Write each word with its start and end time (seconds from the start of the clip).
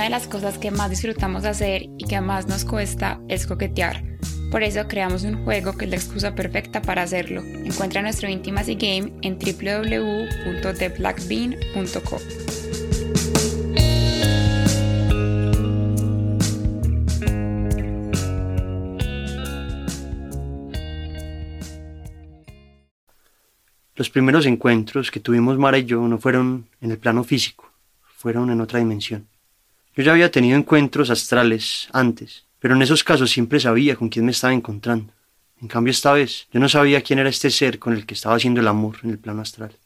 Una 0.00 0.06
de 0.06 0.12
las 0.12 0.28
cosas 0.28 0.56
que 0.56 0.70
más 0.70 0.88
disfrutamos 0.88 1.44
hacer 1.44 1.82
y 1.98 2.06
que 2.06 2.22
más 2.22 2.46
nos 2.46 2.64
cuesta 2.64 3.20
es 3.28 3.46
coquetear. 3.46 4.02
Por 4.50 4.62
eso 4.62 4.88
creamos 4.88 5.24
un 5.24 5.44
juego 5.44 5.76
que 5.76 5.84
es 5.84 5.90
la 5.90 5.98
excusa 5.98 6.34
perfecta 6.34 6.80
para 6.80 7.02
hacerlo. 7.02 7.42
Encuentra 7.42 8.00
nuestro 8.00 8.30
Intimacy 8.30 8.76
Game 8.76 9.12
en 9.20 9.38
www.theblackbean.co. 9.38 12.18
Los 23.96 24.08
primeros 24.08 24.46
encuentros 24.46 25.10
que 25.10 25.20
tuvimos 25.20 25.58
Mara 25.58 25.76
y 25.76 25.84
yo 25.84 26.00
no 26.08 26.16
fueron 26.16 26.70
en 26.80 26.90
el 26.90 26.96
plano 26.96 27.22
físico, 27.22 27.70
fueron 28.16 28.50
en 28.50 28.62
otra 28.62 28.78
dimensión. 28.78 29.29
Yo 30.00 30.04
ya 30.04 30.12
había 30.12 30.30
tenido 30.30 30.56
encuentros 30.56 31.10
astrales 31.10 31.86
antes, 31.92 32.46
pero 32.58 32.74
en 32.74 32.80
esos 32.80 33.04
casos 33.04 33.30
siempre 33.30 33.60
sabía 33.60 33.96
con 33.96 34.08
quién 34.08 34.24
me 34.24 34.30
estaba 34.30 34.54
encontrando. 34.54 35.12
En 35.60 35.68
cambio 35.68 35.90
esta 35.90 36.14
vez 36.14 36.48
yo 36.50 36.58
no 36.58 36.70
sabía 36.70 37.02
quién 37.02 37.18
era 37.18 37.28
este 37.28 37.50
ser 37.50 37.78
con 37.78 37.92
el 37.92 38.06
que 38.06 38.14
estaba 38.14 38.36
haciendo 38.36 38.62
el 38.62 38.68
amor 38.68 38.96
en 39.02 39.10
el 39.10 39.18
plano 39.18 39.42
astral. 39.42 39.76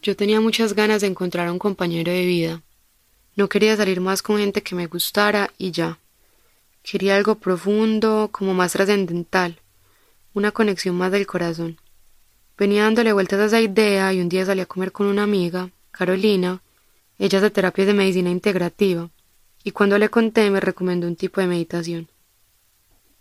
Yo 0.00 0.14
tenía 0.14 0.40
muchas 0.40 0.74
ganas 0.74 1.00
de 1.00 1.08
encontrar 1.08 1.48
a 1.48 1.52
un 1.52 1.58
compañero 1.58 2.12
de 2.12 2.24
vida. 2.24 2.62
No 3.34 3.48
quería 3.48 3.76
salir 3.76 4.00
más 4.00 4.22
con 4.22 4.38
gente 4.38 4.62
que 4.62 4.76
me 4.76 4.86
gustara 4.86 5.50
y 5.58 5.72
ya. 5.72 5.98
Quería 6.84 7.16
algo 7.16 7.34
profundo, 7.34 8.28
como 8.30 8.54
más 8.54 8.74
trascendental, 8.74 9.60
una 10.34 10.52
conexión 10.52 10.94
más 10.94 11.10
del 11.10 11.26
corazón. 11.26 11.80
Venía 12.56 12.84
dándole 12.84 13.12
vueltas 13.12 13.40
a 13.40 13.46
esa 13.46 13.60
idea 13.60 14.12
y 14.12 14.20
un 14.20 14.28
día 14.28 14.46
salí 14.46 14.60
a 14.60 14.66
comer 14.66 14.92
con 14.92 15.08
una 15.08 15.24
amiga, 15.24 15.70
Carolina. 15.90 16.62
Ella 17.18 17.38
hace 17.38 17.50
terapias 17.50 17.88
de 17.88 17.94
medicina 17.94 18.30
integrativa 18.30 19.10
y 19.64 19.72
cuando 19.72 19.98
le 19.98 20.10
conté 20.10 20.48
me 20.52 20.60
recomendó 20.60 21.08
un 21.08 21.16
tipo 21.16 21.40
de 21.40 21.48
meditación. 21.48 22.08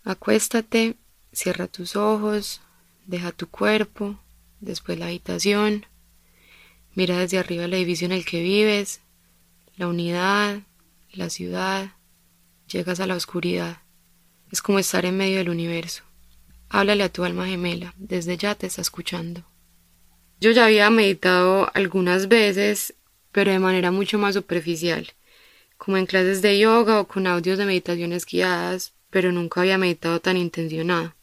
Acuéstate, 0.05 0.95
cierra 1.33 1.67
tus 1.67 1.97
ojos, 1.97 2.61
deja 3.05 3.33
tu 3.33 3.47
cuerpo, 3.47 4.17
después 4.61 4.97
la 4.97 5.07
habitación, 5.07 5.85
Mira 6.95 7.19
desde 7.19 7.37
arriba 7.37 7.65
el 7.65 7.73
edificio 7.73 8.05
en 8.05 8.13
el 8.13 8.23
que 8.23 8.41
vives, 8.41 9.01
la 9.75 9.87
unidad, 9.87 10.61
la 11.11 11.29
ciudad. 11.29 11.91
Llegas 12.71 13.01
a 13.01 13.05
la 13.05 13.15
oscuridad. 13.15 13.81
Es 14.49 14.61
como 14.61 14.79
estar 14.79 15.05
en 15.05 15.17
medio 15.17 15.37
del 15.37 15.49
universo. 15.49 16.03
Háblale 16.69 17.03
a 17.03 17.11
tu 17.11 17.25
alma 17.25 17.47
gemela. 17.47 17.93
Desde 17.97 18.37
ya 18.37 18.55
te 18.55 18.67
está 18.67 18.81
escuchando. 18.81 19.43
Yo 20.39 20.51
ya 20.51 20.65
había 20.65 20.89
meditado 20.89 21.69
algunas 21.73 22.29
veces, 22.29 22.95
pero 23.33 23.51
de 23.51 23.59
manera 23.59 23.91
mucho 23.91 24.17
más 24.17 24.35
superficial, 24.35 25.11
como 25.77 25.97
en 25.97 26.05
clases 26.05 26.41
de 26.41 26.57
yoga 26.57 27.01
o 27.01 27.07
con 27.07 27.27
audios 27.27 27.57
de 27.57 27.65
meditaciones 27.65 28.25
guiadas, 28.25 28.93
pero 29.15 29.31
nunca 29.31 29.61
había 29.61 29.77
meditado 29.77 30.19
tan 30.19 30.35
intencionado. 30.35 31.15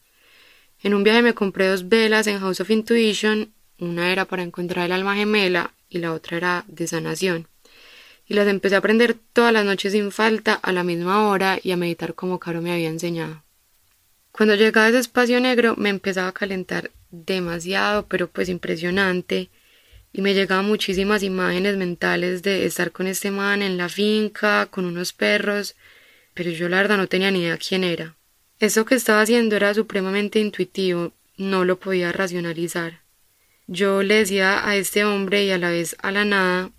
En 0.83 0.95
un 0.95 1.05
viaje 1.05 1.21
me 1.21 1.35
compré 1.35 1.69
dos 1.69 1.91
velas 1.91 2.27
en 2.27 2.41
House 2.41 2.61
of 2.61 2.71
Intuition 2.71 3.53
una 3.79 4.11
era 4.11 4.25
para 4.25 4.43
encontrar 4.43 4.87
el 4.87 4.93
alma 4.93 5.15
gemela 5.15 5.75
y 5.91 5.99
la 5.99 6.15
otra 6.15 6.39
era 6.39 6.65
de 6.69 6.87
sanación. 6.87 7.49
Y 8.27 8.33
las 8.33 8.49
empecé 8.49 8.77
a 8.77 8.79
aprender 8.79 9.15
todas 9.35 9.53
las 9.53 9.67
noches 9.67 9.93
sin 9.93 10.11
falta 10.11 10.55
a 10.55 10.73
la 10.73 10.85
misma 10.85 11.29
hora 11.29 11.59
y 11.63 11.71
a 11.73 11.77
meditar 11.77 12.15
como 12.15 12.41
Caro 12.41 12.63
me 12.63 12.73
había 12.73 12.89
enseñado. 12.89 13.43
Cuando 14.31 14.55
llegaba 14.55 14.87
a 14.87 14.89
ese 14.89 15.01
espacio 15.01 15.39
negro 15.39 15.75
me 15.77 15.91
empezaba 15.91 16.29
a 16.29 16.33
calentar 16.33 16.93
demasiado, 17.11 18.07
pero 18.07 18.29
pues 18.29 18.49
impresionante, 18.49 19.51
y 20.15 20.23
me 20.23 20.33
llegaban 20.33 20.65
muchísimas 20.65 21.23
imágenes 21.23 21.77
mentales 21.77 22.43
de 22.43 22.65
estar 22.65 22.91
con 22.91 23.07
este 23.07 23.31
man 23.31 23.61
en 23.61 23.77
la 23.77 23.91
finca, 23.91 24.65
con 24.71 24.87
unos 24.87 25.13
perros, 25.13 25.77
pero 26.35 26.51
yo 26.51 26.69
la 26.69 26.79
verdad 26.79 26.97
no 26.97 27.07
tenía 27.07 27.31
ni 27.31 27.41
idea 27.41 27.59
quién 27.59 27.85
era. 27.85 28.17
Eso 28.59 28.85
que 28.85 28.95
estaba 28.95 29.23
haciendo 29.23 29.57
era 29.57 29.75
supremamente 29.75 30.39
intuitivo, 30.39 31.13
no 31.37 31.65
lo 31.65 31.79
podía 31.79 32.13
racionalizar. 32.13 33.03
Yo 33.67 34.03
le 34.03 34.17
decía 34.17 34.67
a 34.69 34.77
este 34.77 35.05
hombre 35.05 35.45
y 35.45 35.51
a 35.51 35.59
la 35.59 35.71
vez 35.71 35.97
a 36.01 36.11
la 36.11 36.25
nada, 36.25 36.71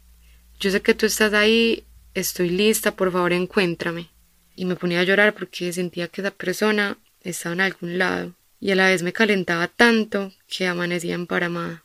yo 0.60 0.72
sé 0.72 0.82
que 0.82 0.94
tú 0.94 1.06
estás 1.06 1.34
ahí, 1.34 1.84
estoy 2.14 2.50
lista, 2.50 2.96
por 2.96 3.12
favor 3.12 3.34
encuéntrame. 3.34 4.10
Y 4.56 4.66
me 4.66 4.76
ponía 4.76 5.00
a 5.00 5.04
llorar 5.04 5.34
porque 5.34 5.74
sentía 5.74 6.08
que 6.08 6.22
esa 6.22 6.32
persona 6.32 6.98
estaba 7.22 7.54
en 7.54 7.62
algún 7.62 7.98
lado 7.98 8.36
y 8.60 8.72
a 8.72 8.76
la 8.76 8.88
vez 8.88 9.04
me 9.04 9.12
calentaba 9.12 9.68
tanto 9.68 10.32
que 10.48 10.68
amanecía 10.68 11.16
emparamada. 11.16 11.84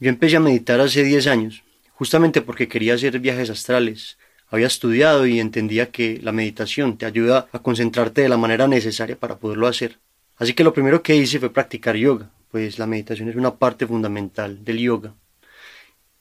Yo 0.00 0.10
empecé 0.10 0.36
a 0.36 0.40
meditar 0.40 0.80
hace 0.80 1.02
diez 1.02 1.26
años, 1.26 1.62
justamente 1.92 2.42
porque 2.42 2.68
quería 2.68 2.94
hacer 2.94 3.18
viajes 3.20 3.48
astrales. 3.48 4.18
Había 4.54 4.68
estudiado 4.68 5.26
y 5.26 5.40
entendía 5.40 5.90
que 5.90 6.20
la 6.22 6.30
meditación 6.30 6.96
te 6.96 7.06
ayuda 7.06 7.48
a 7.52 7.58
concentrarte 7.58 8.22
de 8.22 8.28
la 8.28 8.36
manera 8.36 8.68
necesaria 8.68 9.16
para 9.16 9.36
poderlo 9.36 9.66
hacer. 9.66 9.98
Así 10.36 10.54
que 10.54 10.62
lo 10.62 10.72
primero 10.72 11.02
que 11.02 11.16
hice 11.16 11.40
fue 11.40 11.52
practicar 11.52 11.96
yoga 11.96 12.30
pues 12.54 12.78
la 12.78 12.86
meditación 12.86 13.28
es 13.28 13.34
una 13.34 13.56
parte 13.56 13.84
fundamental 13.84 14.64
del 14.64 14.78
yoga. 14.78 15.12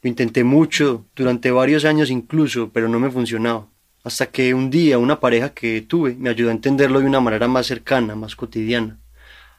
Lo 0.02 0.10
intenté 0.10 0.44
mucho, 0.44 1.06
durante 1.16 1.52
varios 1.52 1.86
años 1.86 2.10
incluso, 2.10 2.72
pero 2.74 2.90
no 2.90 3.00
me 3.00 3.12
funcionaba. 3.12 3.68
Hasta 4.04 4.26
que 4.32 4.52
un 4.56 4.72
día 4.72 4.98
una 4.98 5.20
pareja 5.20 5.54
que 5.54 5.82
tuve 5.82 6.16
me 6.16 6.32
ayudó 6.32 6.50
a 6.50 6.54
entenderlo 6.54 7.02
de 7.02 7.06
una 7.06 7.20
manera 7.20 7.48
más 7.48 7.68
cercana, 7.68 8.16
más 8.16 8.36
cotidiana. 8.36 8.98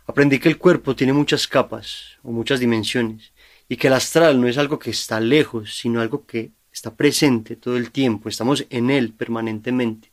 Aprendí 0.09 0.41
que 0.41 0.49
el 0.49 0.59
cuerpo 0.59 0.97
tiene 0.97 1.13
muchas 1.13 1.47
capas 1.47 2.19
o 2.25 2.33
muchas 2.33 2.59
dimensiones 2.59 3.33
y 3.69 3.77
que 3.77 3.87
el 3.87 3.93
astral 3.93 4.41
no 4.41 4.49
es 4.49 4.59
algo 4.59 4.81
que 4.81 4.91
está 4.91 5.21
lejos, 5.21 5.77
sino 5.77 6.01
algo 6.01 6.27
que 6.27 6.51
está 6.75 6.95
presente 6.95 7.55
todo 7.55 7.77
el 7.77 7.93
tiempo, 7.93 8.29
estamos 8.29 8.67
en 8.69 8.91
él 8.91 9.13
permanentemente. 9.13 10.11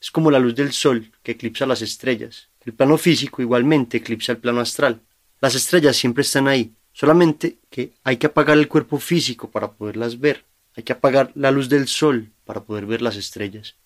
Es 0.00 0.10
como 0.10 0.30
la 0.30 0.38
luz 0.38 0.54
del 0.54 0.72
sol 0.72 1.12
que 1.22 1.32
eclipsa 1.32 1.66
las 1.66 1.82
estrellas. 1.82 2.48
El 2.64 2.72
plano 2.72 2.96
físico 2.96 3.42
igualmente 3.42 3.98
eclipsa 3.98 4.32
el 4.32 4.38
plano 4.38 4.60
astral. 4.60 5.00
Las 5.40 5.54
estrellas 5.54 5.96
siempre 5.96 6.22
están 6.22 6.48
ahí, 6.48 6.72
solamente 6.92 7.58
que 7.68 7.92
hay 8.04 8.16
que 8.16 8.28
apagar 8.28 8.56
el 8.56 8.68
cuerpo 8.68 8.98
físico 8.98 9.50
para 9.50 9.72
poderlas 9.72 10.18
ver, 10.18 10.44
hay 10.74 10.82
que 10.82 10.94
apagar 10.94 11.30
la 11.34 11.50
luz 11.50 11.68
del 11.68 11.86
sol 11.86 12.30
para 12.44 12.62
poder 12.62 12.86
ver 12.86 13.02
las 13.02 13.16
estrellas. 13.16 13.76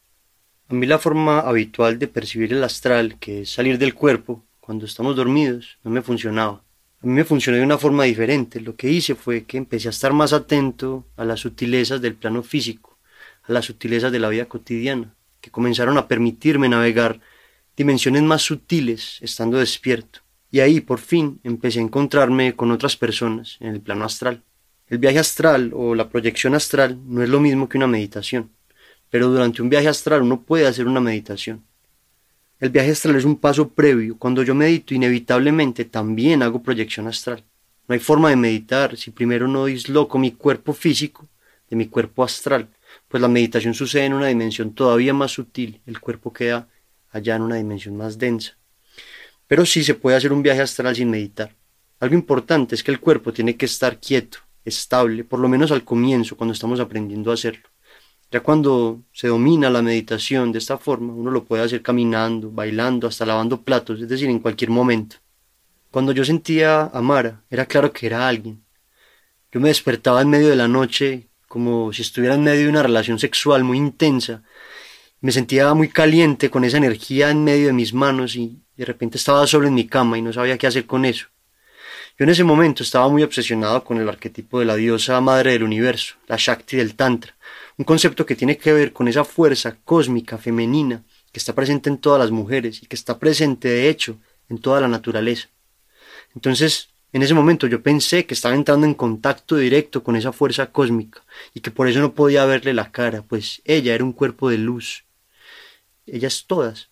A 0.69 0.75
mí 0.75 0.87
la 0.87 0.99
forma 0.99 1.41
habitual 1.41 1.99
de 1.99 2.07
percibir 2.07 2.53
el 2.53 2.63
astral, 2.63 3.19
que 3.19 3.43
es 3.43 3.51
salir 3.51 3.79
del 3.79 3.95
cuerpo 3.95 4.45
cuando 4.61 4.87
estamos 4.87 5.17
dormidos, 5.17 5.79
no 5.83 5.91
me 5.91 6.03
funcionaba. 6.03 6.63
A 7.03 7.07
mí 7.07 7.15
me 7.15 7.25
funcionó 7.25 7.59
de 7.59 7.65
una 7.65 7.79
forma 7.79 8.05
diferente. 8.05 8.61
Lo 8.61 8.77
que 8.77 8.89
hice 8.89 9.17
fue 9.17 9.45
que 9.45 9.57
empecé 9.57 9.89
a 9.89 9.91
estar 9.91 10.13
más 10.13 10.33
atento 10.33 11.05
a 11.17 11.25
las 11.25 11.41
sutilezas 11.41 12.01
del 12.01 12.15
plano 12.15 12.45
físico, 12.45 12.97
a 13.43 13.53
las 13.53 13.65
sutilezas 13.65 14.13
de 14.13 14.21
la 14.21 14.29
vida 14.29 14.45
cotidiana, 14.45 15.13
que 15.41 15.51
comenzaron 15.51 15.99
a 15.99 16.07
permitirme 16.07 16.69
navegar 16.69 17.21
dimensiones 17.77 18.23
más 18.23 18.43
sutiles 18.43 19.19
estando 19.21 19.59
despierto. 19.59 20.21
Y 20.53 20.61
ahí 20.61 20.81
por 20.81 21.01
fin 21.01 21.41
empecé 21.43 21.81
a 21.81 21.83
encontrarme 21.83 22.55
con 22.55 22.71
otras 22.71 22.97
personas 22.97 23.57
en 23.59 23.69
el 23.69 23.81
plano 23.81 24.05
astral. 24.05 24.45
El 24.87 24.99
viaje 24.99 25.19
astral 25.19 25.73
o 25.75 25.97
la 25.97 26.09
proyección 26.09 26.55
astral 26.55 27.01
no 27.05 27.21
es 27.23 27.29
lo 27.29 27.41
mismo 27.41 27.69
que 27.69 27.79
una 27.79 27.89
meditación, 27.89 28.53
pero 29.11 29.29
durante 29.29 29.61
un 29.61 29.71
viaje 29.71 29.89
astral 29.89 30.23
uno 30.23 30.43
puede 30.43 30.69
hacer 30.69 30.87
una 30.87 31.01
meditación. 31.01 31.65
El 32.63 32.71
viaje 32.71 32.93
astral 32.93 33.17
es 33.17 33.25
un 33.25 33.41
paso 33.41 33.71
previo. 33.71 34.17
Cuando 34.17 34.45
yo 34.45 34.55
medito, 34.55 34.95
inevitablemente 34.95 35.85
también 35.85 36.45
hago 36.45 36.63
proyección 36.63 37.09
astral. 37.09 37.43
No 37.89 37.93
hay 37.93 37.99
forma 37.99 38.31
de 38.31 38.37
meditar 38.37 38.97
si 38.97 39.11
primero 39.11 39.49
no 39.49 39.65
disloco 39.65 40.17
mi 40.17 40.31
cuerpo 40.31 40.73
físico 40.73 41.29
de 41.69 41.75
mi 41.75 41.89
cuerpo 41.89 42.23
astral, 42.23 42.69
pues 43.09 43.21
la 43.21 43.27
meditación 43.27 43.75
sucede 43.75 44.05
en 44.05 44.13
una 44.13 44.29
dimensión 44.29 44.75
todavía 44.75 45.13
más 45.13 45.33
sutil, 45.33 45.81
el 45.87 45.99
cuerpo 45.99 46.33
queda 46.33 46.69
allá 47.11 47.35
en 47.35 47.43
una 47.43 47.57
dimensión 47.57 47.97
más 47.97 48.17
densa. 48.17 48.57
Pero 49.49 49.67
sí 49.67 49.83
se 49.83 49.95
puede 49.95 50.17
hacer 50.17 50.33
un 50.33 50.45
viaje 50.45 50.61
astral 50.61 50.95
sin 50.95 51.11
meditar. 51.11 51.57
Algo 51.99 52.15
importante 52.15 52.77
es 52.77 52.85
que 52.85 52.93
el 52.93 53.01
cuerpo 53.01 53.33
tiene 53.33 53.57
que 53.57 53.67
estar 53.67 53.99
quieto, 53.99 54.39
estable, 54.65 55.25
por 55.25 55.41
lo 55.41 55.49
menos 55.49 55.73
al 55.73 55.83
comienzo, 55.83 56.37
cuando 56.37 56.53
estamos 56.55 56.79
aprendiendo 56.79 57.33
a 57.33 57.35
hacerlo. 57.35 57.72
Ya 58.33 58.41
cuando 58.41 59.03
se 59.13 59.29
domina 59.29 59.69
la 59.69 59.83
meditación 59.83 60.53
de 60.53 60.59
esta 60.59 60.79
forma, 60.79 61.13
uno 61.13 61.31
lo 61.31 61.45
puede 61.45 61.65
hacer 61.65 61.83
caminando, 61.83 62.51
bailando, 62.51 63.07
hasta 63.07 63.27
lavando 63.27 63.61
platos, 63.61 64.01
es 64.01 64.09
decir, 64.09 64.31
en 64.31 64.39
cualquier 64.39 64.71
momento. 64.71 65.17
Cuando 65.91 66.13
yo 66.13 66.25
sentía 66.25 66.85
a 66.85 67.03
Mara, 67.03 67.43
era 67.51 67.67
claro 67.67 67.93
que 67.93 68.07
era 68.07 68.27
alguien. 68.27 68.65
Yo 69.53 69.61
me 69.61 69.69
despertaba 69.69 70.23
en 70.23 70.31
medio 70.31 70.49
de 70.49 70.57
la 70.57 70.67
noche 70.67 71.29
como 71.47 71.93
si 71.93 72.01
estuviera 72.01 72.35
en 72.35 72.43
medio 72.43 72.63
de 72.63 72.71
una 72.71 72.83
relación 72.83 73.19
sexual 73.19 73.63
muy 73.63 73.77
intensa 73.77 74.43
Me 75.21 75.31
sentía 75.33 75.75
muy 75.75 75.89
caliente 75.89 76.49
con 76.49 76.65
esa 76.65 76.79
energía 76.79 77.29
en 77.31 77.45
medio 77.45 77.67
de 77.67 77.75
mis 77.75 77.93
manos 77.93 78.35
y 78.35 78.63
de 78.79 78.87
repente 78.87 79.19
estaba 79.19 79.47
solo 79.47 79.69
en 79.69 79.75
mi 79.75 79.87
cama 79.87 80.17
y 80.17 80.23
no 80.23 80.33
sabía 80.33 80.57
qué 80.57 80.67
hacer 80.67 80.87
con 80.87 81.05
eso. 81.05 81.27
Yo 82.19 82.25
en 82.25 82.31
ese 82.31 82.45
momento 82.45 82.83
estaba 82.83 83.09
muy 83.09 83.23
obsesionado 83.23 83.85
con 83.85 83.99
el 84.01 84.09
arquetipo 84.09 84.59
de 84.59 84.65
la 84.65 84.77
diosa 84.77 85.21
madre 85.21 85.53
del 85.53 85.63
universo, 85.63 86.15
la 86.27 86.37
Shakti 86.39 86.79
del 86.79 86.95
Tantra, 86.97 87.37
un 87.79 87.85
concepto 87.85 88.27
que 88.27 88.37
tiene 88.37 88.57
que 88.59 88.73
ver 88.73 88.93
con 88.93 89.09
esa 89.09 89.25
fuerza 89.25 89.77
cósmica 89.85 90.39
femenina 90.39 91.05
que 91.33 91.39
está 91.39 91.55
presente 91.55 91.89
en 91.89 91.99
todas 91.99 92.21
las 92.21 92.31
mujeres 92.31 92.83
y 92.83 92.87
que 92.87 92.97
está 92.97 93.19
presente 93.19 93.69
de 93.69 93.89
hecho 93.89 94.19
en 94.49 94.59
toda 94.59 94.81
la 94.81 94.89
naturaleza. 94.89 95.49
Entonces, 96.35 96.91
en 97.13 97.23
ese 97.23 97.35
momento 97.35 97.67
yo 97.67 97.83
pensé 97.83 98.25
que 98.25 98.35
estaba 98.35 98.55
entrando 98.55 98.87
en 98.87 98.95
contacto 98.95 99.57
directo 99.57 100.03
con 100.03 100.17
esa 100.17 100.33
fuerza 100.33 100.73
cósmica 100.73 101.23
y 101.55 101.61
que 101.61 101.71
por 101.71 101.89
eso 101.89 102.01
no 102.01 102.15
podía 102.15 102.45
verle 102.47 102.73
la 102.73 102.91
cara, 102.91 103.23
pues 103.23 103.61
ella 103.65 103.95
era 103.95 104.05
un 104.05 104.13
cuerpo 104.13 104.49
de 104.49 104.59
luz. 104.59 105.05
Ellas 106.07 106.45
todas. 106.47 106.91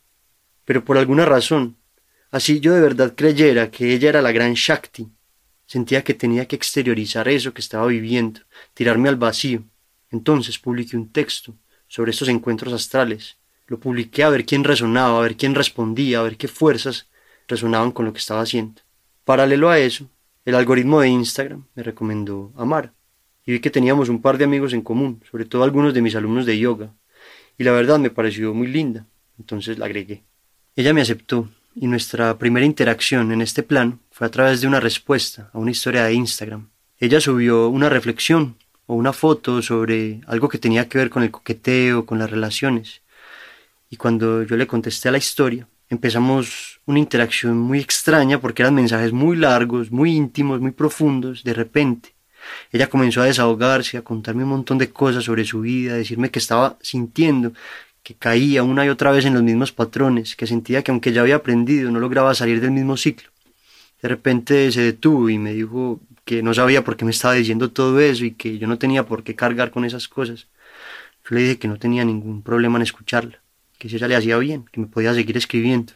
Pero 0.65 0.85
por 0.85 0.99
alguna 0.99 1.25
razón, 1.25 1.77
así 2.31 2.61
yo 2.61 2.75
de 2.75 2.81
verdad 2.81 3.15
creyera 3.17 3.71
que 3.71 3.95
ella 3.95 4.11
era 4.11 4.23
la 4.23 4.33
gran 4.33 4.55
Shakti, 4.55 5.09
sentía 5.67 6.05
que 6.05 6.15
tenía 6.15 6.47
que 6.47 6.57
exteriorizar 6.57 7.29
eso 7.29 7.55
que 7.55 7.61
estaba 7.61 7.87
viviendo, 7.87 8.41
tirarme 8.75 9.09
al 9.09 9.17
vacío. 9.17 9.65
Entonces 10.11 10.59
publiqué 10.59 10.97
un 10.97 11.11
texto 11.11 11.55
sobre 11.87 12.11
estos 12.11 12.29
encuentros 12.29 12.73
astrales. 12.73 13.39
Lo 13.67 13.79
publiqué 13.79 14.25
a 14.25 14.31
ver 14.31 14.45
quién 14.45 14.65
resonaba, 14.65 15.19
a 15.19 15.23
ver 15.23 15.37
quién 15.37 15.55
respondía, 15.55 16.21
a 16.21 16.23
ver 16.23 16.37
qué 16.37 16.49
fuerzas 16.49 17.09
resonaban 17.47 17.93
con 17.93 18.05
lo 18.05 18.13
que 18.13 18.19
estaba 18.19 18.41
haciendo. 18.41 18.83
Paralelo 19.25 19.69
a 19.71 19.79
eso, 19.79 20.09
el 20.45 20.55
algoritmo 20.55 21.01
de 21.01 21.09
Instagram 21.09 21.67
me 21.75 21.83
recomendó 21.83 22.53
a 22.57 22.65
Mara, 22.65 22.95
y 23.45 23.53
vi 23.53 23.61
que 23.61 23.71
teníamos 23.71 24.09
un 24.09 24.23
par 24.23 24.39
de 24.39 24.45
amigos 24.45 24.73
en 24.73 24.83
común, 24.83 25.23
sobre 25.31 25.45
todo 25.45 25.63
algunos 25.63 25.93
de 25.95 26.03
mis 26.03 26.15
alumnos 26.15 26.47
de 26.47 26.59
yoga, 26.59 26.95
y 27.59 27.65
la 27.65 27.73
verdad 27.73 27.99
me 27.99 28.11
pareció 28.11 28.55
muy 28.55 28.67
linda, 28.67 29.07
entonces 29.39 29.79
la 29.79 29.87
agregué. 29.87 30.25
Ella 30.77 30.95
me 30.95 31.03
aceptó, 31.03 31.49
y 31.75 31.87
nuestra 31.87 32.39
primera 32.39 32.67
interacción 32.67 33.33
en 33.33 33.43
este 33.43 33.63
plan 33.63 34.01
fue 34.11 34.27
a 34.27 34.31
través 34.31 34.61
de 34.61 34.67
una 34.67 34.81
respuesta 34.81 35.51
a 35.53 35.59
una 35.59 35.71
historia 35.71 36.05
de 36.05 36.15
Instagram. 36.15 36.71
Ella 36.99 37.21
subió 37.21 37.69
una 37.69 37.89
reflexión 37.89 38.57
o 38.91 38.95
una 38.95 39.13
foto 39.13 39.63
sobre 39.63 40.21
algo 40.27 40.49
que 40.49 40.59
tenía 40.59 40.89
que 40.89 40.99
ver 40.99 41.11
con 41.11 41.23
el 41.23 41.31
coqueteo, 41.31 42.05
con 42.05 42.19
las 42.19 42.29
relaciones, 42.29 43.03
y 43.89 43.97
cuando 43.97 44.43
yo 44.43 44.57
le 44.57 44.67
contesté 44.67 45.09
a 45.09 45.13
la 45.13 45.19
historia, 45.19 45.69
empezamos 45.89 46.81
una 46.87 46.99
interacción 46.99 47.57
muy 47.57 47.79
extraña 47.79 48.41
porque 48.41 48.63
eran 48.63 48.75
mensajes 48.75 49.13
muy 49.13 49.37
largos, 49.37 49.93
muy 49.93 50.11
íntimos, 50.17 50.61
muy 50.61 50.73
profundos, 50.73 51.45
de 51.45 51.55
repente. 51.55 52.15
Ella 52.73 52.89
comenzó 52.89 53.23
a 53.23 53.27
desahogarse, 53.27 53.97
a 53.97 54.03
contarme 54.03 54.43
un 54.43 54.51
montón 54.51 54.79
de 54.79 54.91
cosas 54.91 55.23
sobre 55.23 55.45
su 55.45 55.61
vida, 55.61 55.93
a 55.93 55.97
decirme 55.97 56.33
que 56.33 56.41
estaba 56.41 56.77
sintiendo, 56.83 57.53
que 58.03 58.15
caía 58.15 58.65
una 58.65 58.85
y 58.85 58.89
otra 58.89 59.13
vez 59.13 59.25
en 59.25 59.35
los 59.35 59.45
mismos 59.45 59.71
patrones, 59.71 60.35
que 60.35 60.49
sentía 60.49 60.83
que 60.83 60.91
aunque 60.91 61.13
ya 61.13 61.21
había 61.21 61.37
aprendido 61.37 61.93
no 61.93 62.01
lograba 62.01 62.35
salir 62.35 62.61
del 62.61 62.73
mismo 62.73 62.97
ciclo. 62.97 63.31
De 64.03 64.09
repente 64.09 64.73
se 64.73 64.81
detuvo 64.81 65.29
y 65.31 65.39
me 65.39 65.53
dijo 65.53 66.01
que 66.31 66.45
no 66.45 66.55
sabía 66.55 66.85
por 66.85 66.97
qué 66.97 67.05
me 67.05 67.11
estaba 67.11 67.35
diciendo 67.35 67.73
todo 67.73 67.99
eso 67.99 68.25
y 68.25 68.31
que 68.31 68.57
yo 68.57 68.69
no 68.69 68.79
tenía 68.79 69.05
por 69.05 69.25
qué 69.25 69.35
cargar 69.35 69.73
con 69.73 69.85
esas 69.85 70.07
cosas. 70.07 70.47
Yo 71.29 71.35
le 71.35 71.41
dije 71.43 71.59
que 71.59 71.67
no 71.67 71.77
tenía 71.77 72.05
ningún 72.05 72.43
problema 72.43 72.79
en 72.79 72.83
escucharla 72.83 73.41
que 73.77 73.89
si 73.89 73.97
ella 73.97 74.07
le 74.07 74.15
hacía 74.15 74.39
bien, 74.39 74.65
que 74.71 74.81
me 74.81 74.87
podía 74.87 75.13
seguir 75.13 75.37
escribiendo. 75.37 75.95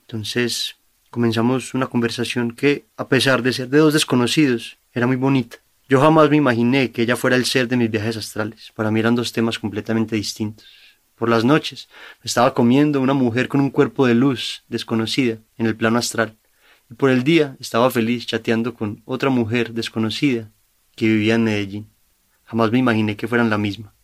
Entonces 0.00 0.74
comenzamos 1.10 1.74
una 1.74 1.86
conversación 1.86 2.50
que, 2.50 2.86
a 2.96 3.06
pesar 3.06 3.44
de 3.44 3.52
ser 3.52 3.68
de 3.68 3.78
dos 3.78 3.92
desconocidos, 3.92 4.78
era 4.92 5.06
muy 5.06 5.14
bonita. 5.14 5.58
Yo 5.88 6.00
jamás 6.00 6.28
me 6.28 6.38
imaginé 6.38 6.90
que 6.90 7.02
ella 7.02 7.14
fuera 7.14 7.36
el 7.36 7.44
ser 7.44 7.68
de 7.68 7.76
mis 7.76 7.88
viajes 7.88 8.16
astrales. 8.16 8.72
Para 8.74 8.90
mí 8.90 8.98
eran 8.98 9.14
dos 9.14 9.30
temas 9.30 9.60
completamente 9.60 10.16
distintos. 10.16 10.66
Por 11.14 11.28
las 11.28 11.44
noches 11.44 11.88
estaba 12.24 12.52
comiendo 12.52 13.00
una 13.00 13.14
mujer 13.14 13.46
con 13.46 13.60
un 13.60 13.70
cuerpo 13.70 14.08
de 14.08 14.16
luz 14.16 14.64
desconocida 14.68 15.38
en 15.56 15.66
el 15.66 15.76
plano 15.76 15.98
astral. 15.98 16.34
Y 16.92 16.94
por 16.94 17.08
el 17.08 17.24
día 17.24 17.56
estaba 17.58 17.90
feliz 17.90 18.26
chateando 18.26 18.74
con 18.74 19.00
otra 19.06 19.30
mujer 19.30 19.72
desconocida 19.72 20.50
que 20.94 21.06
vivía 21.06 21.36
en 21.36 21.44
Medellín. 21.44 21.86
Jamás 22.44 22.70
me 22.70 22.80
imaginé 22.80 23.16
que 23.16 23.26
fueran 23.26 23.48
la 23.48 23.56
misma. 23.56 23.94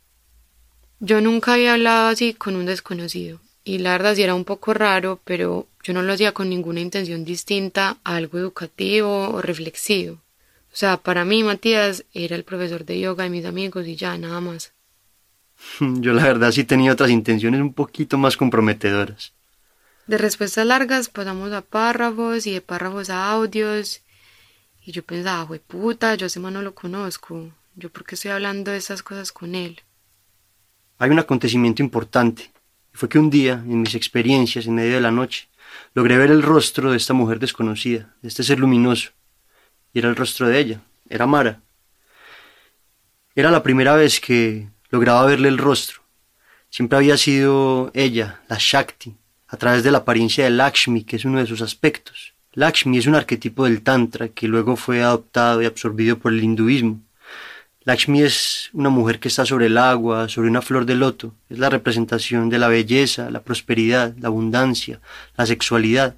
Yo 0.99 1.21
nunca 1.21 1.53
había 1.53 1.75
hablado 1.75 2.09
así 2.09 2.33
con 2.33 2.57
un 2.57 2.65
desconocido, 2.65 3.43
y 3.63 3.77
la 3.77 3.93
verdad 3.93 4.15
sí 4.15 4.23
era 4.23 4.35
un 4.35 4.47
poco 4.47 4.73
raro, 4.73 5.21
pero 5.25 5.69
yo 5.83 5.93
no 5.93 6.01
lo 6.01 6.15
hacía 6.15 6.33
con 6.33 6.49
ninguna 6.49 6.81
intención 6.81 7.27
distinta 7.27 7.99
a 8.05 8.17
algo 8.17 8.39
educativo 8.39 9.29
o 9.35 9.43
reflexivo. 9.43 10.15
O 10.73 10.77
sea, 10.81 10.97
para 10.97 11.27
mí 11.27 11.45
Matías 11.45 12.07
era 12.15 12.37
el 12.37 12.45
profesor 12.45 12.87
de 12.87 13.01
yoga 13.01 13.25
de 13.25 13.31
mis 13.31 13.45
amigos 13.45 13.87
y 13.87 13.97
ya, 13.97 14.17
nada 14.17 14.41
más. 14.41 14.73
Yo 15.81 16.15
la 16.15 16.23
verdad 16.23 16.53
sí 16.53 16.65
tenía 16.65 16.93
otras 16.93 17.11
intenciones 17.11 17.61
un 17.61 17.75
poquito 17.75 18.17
más 18.17 18.39
comprometedoras. 18.39 19.35
De 20.09 20.19
respuestas 20.19 20.67
largas 20.67 21.09
pasamos 21.09 21.53
a 21.53 21.63
párrafos 21.63 22.47
y 22.47 22.53
de 22.53 22.61
párrafos 22.61 23.11
a 23.11 23.31
audios. 23.31 24.03
Y 24.85 24.93
yo 24.93 25.05
pensaba, 25.05 25.45
güey 25.45 25.61
puta, 25.61 26.15
yo 26.17 26.27
ese 26.27 26.41
man 26.41 26.55
no 26.55 26.63
lo 26.63 26.75
conozco. 26.75 27.53
Yo 27.77 27.91
por 27.91 28.05
qué 28.05 28.17
estoy 28.17 28.33
hablando 28.33 28.73
de 28.73 28.79
esas 28.79 29.03
cosas 29.03 29.31
con 29.31 29.55
él 29.55 29.83
hay 30.99 31.11
un 31.11 31.19
acontecimiento 31.19 31.83
importante. 31.83 32.51
Fue 32.93 33.09
que 33.09 33.19
un 33.19 33.31
día, 33.31 33.55
en 33.55 33.83
mis 33.83 33.95
experiencias, 33.95 34.67
en 34.67 34.75
medio 34.75 34.95
de 34.95 35.01
la 35.01 35.13
noche, 35.13 35.49
logré 35.95 36.19
ver 36.19 36.31
el 36.31 36.43
rostro 36.43 36.91
de 36.91 36.97
esta 36.97 37.15
mujer 37.15 37.39
desconocida, 37.39 38.15
de 38.21 38.29
este 38.29 38.43
ser 38.43 38.59
luminoso. 38.59 39.11
Y 39.93 40.01
era 40.01 40.09
el 40.09 40.17
rostro 40.17 40.49
de 40.49 40.59
ella, 40.59 40.81
era 41.09 41.27
Mara. 41.27 41.61
Era 43.35 43.51
la 43.53 43.63
primera 43.63 43.95
vez 43.95 44.21
que 44.21 44.69
lograba 44.91 45.25
verle 45.27 45.49
el 45.49 45.59
rostro. 45.59 46.03
Siempre 46.71 46.99
había 46.99 47.17
sido 47.17 47.93
ella, 47.95 48.43
la 48.49 48.57
Shakti, 48.59 49.17
a 49.49 49.57
través 49.57 49.83
de 49.83 49.91
la 49.91 49.99
apariencia 49.99 50.45
de 50.45 50.51
Lakshmi, 50.51 51.05
que 51.05 51.17
es 51.17 51.25
uno 51.25 51.39
de 51.39 51.47
sus 51.47 51.63
aspectos. 51.63 52.35
Lakshmi 52.53 52.99
es 52.99 53.07
un 53.07 53.15
arquetipo 53.15 53.65
del 53.65 53.83
Tantra 53.83 54.29
que 54.29 54.49
luego 54.49 54.77
fue 54.77 55.03
adoptado 55.03 55.63
y 55.63 55.67
absorbido 55.67 56.19
por 56.19 56.33
el 56.33 56.45
hinduismo. 56.45 57.01
Lakshmi 57.85 58.23
es 58.23 58.69
una 58.75 58.91
mujer 58.91 59.19
que 59.19 59.29
está 59.29 59.47
sobre 59.47 59.67
el 59.67 59.79
agua, 59.79 60.29
sobre 60.29 60.51
una 60.51 60.61
flor 60.61 60.85
de 60.85 60.95
loto. 60.95 61.35
Es 61.49 61.59
la 61.59 61.71
representación 61.71 62.51
de 62.51 62.59
la 62.59 62.69
belleza, 62.69 63.31
la 63.31 63.43
prosperidad, 63.43 64.15
la 64.19 64.29
abundancia, 64.29 65.01
la 65.37 65.47
sexualidad, 65.47 66.17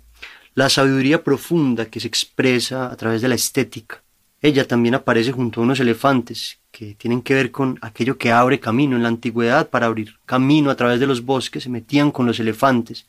la 0.54 0.68
sabiduría 0.68 1.22
profunda 1.22 1.86
que 1.86 2.00
se 2.00 2.08
expresa 2.08 2.90
a 2.90 2.96
través 2.96 3.22
de 3.22 3.28
la 3.28 3.36
estética. 3.36 4.02
Ella 4.42 4.66
también 4.66 4.94
aparece 4.94 5.30
junto 5.30 5.60
a 5.60 5.64
unos 5.64 5.78
elefantes 5.78 6.59
que 6.70 6.94
tienen 6.94 7.22
que 7.22 7.34
ver 7.34 7.50
con 7.50 7.78
aquello 7.82 8.18
que 8.18 8.32
abre 8.32 8.60
camino. 8.60 8.96
En 8.96 9.02
la 9.02 9.08
antigüedad, 9.08 9.68
para 9.68 9.86
abrir 9.86 10.16
camino 10.26 10.70
a 10.70 10.76
través 10.76 11.00
de 11.00 11.06
los 11.06 11.24
bosques, 11.24 11.64
se 11.64 11.68
metían 11.68 12.10
con 12.10 12.26
los 12.26 12.40
elefantes. 12.40 13.06